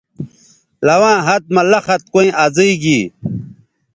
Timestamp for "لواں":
0.85-1.17